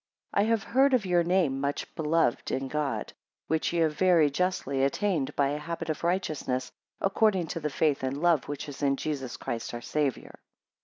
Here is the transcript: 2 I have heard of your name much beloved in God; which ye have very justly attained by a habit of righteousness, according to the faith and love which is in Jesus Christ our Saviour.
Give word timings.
2 0.35 0.39
I 0.39 0.43
have 0.45 0.63
heard 0.63 0.95
of 0.95 1.05
your 1.05 1.21
name 1.23 1.61
much 1.61 1.93
beloved 1.93 2.49
in 2.49 2.67
God; 2.67 3.13
which 3.45 3.71
ye 3.71 3.81
have 3.81 3.93
very 3.93 4.31
justly 4.31 4.83
attained 4.83 5.35
by 5.35 5.49
a 5.49 5.59
habit 5.59 5.91
of 5.91 6.03
righteousness, 6.03 6.71
according 6.99 7.45
to 7.49 7.59
the 7.59 7.69
faith 7.69 8.01
and 8.01 8.19
love 8.19 8.45
which 8.47 8.67
is 8.67 8.81
in 8.81 8.95
Jesus 8.95 9.37
Christ 9.37 9.75
our 9.75 9.81
Saviour. 9.81 10.39